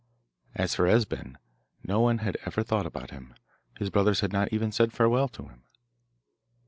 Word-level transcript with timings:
As 0.55 0.73
for 0.73 0.87
Esben, 0.87 1.37
no 1.83 1.99
one 1.99 2.17
had 2.25 2.35
ever 2.43 2.63
thought 2.63 2.87
about 2.87 3.11
him; 3.11 3.35
his 3.77 3.91
brothers 3.91 4.21
had 4.21 4.33
not 4.33 4.51
even 4.51 4.71
said 4.71 4.91
farewell 4.91 5.27
to 5.27 5.47
him. 5.49 5.61